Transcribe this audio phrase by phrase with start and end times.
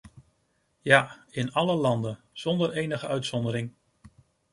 [0.81, 3.71] Ja, in alle landen, zonder enige uitzondering!